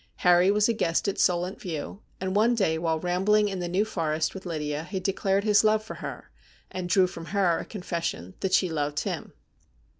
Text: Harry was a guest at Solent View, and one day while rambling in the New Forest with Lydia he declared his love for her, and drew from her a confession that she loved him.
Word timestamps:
Harry 0.25 0.49
was 0.49 0.67
a 0.67 0.73
guest 0.73 1.07
at 1.07 1.19
Solent 1.19 1.61
View, 1.61 2.01
and 2.19 2.35
one 2.35 2.55
day 2.55 2.79
while 2.79 2.99
rambling 2.99 3.47
in 3.49 3.59
the 3.59 3.67
New 3.67 3.85
Forest 3.85 4.33
with 4.33 4.47
Lydia 4.47 4.83
he 4.85 4.99
declared 4.99 5.43
his 5.43 5.63
love 5.63 5.83
for 5.83 5.93
her, 6.01 6.31
and 6.71 6.89
drew 6.89 7.05
from 7.05 7.25
her 7.25 7.59
a 7.59 7.65
confession 7.65 8.33
that 8.39 8.51
she 8.53 8.67
loved 8.67 9.01
him. 9.01 9.33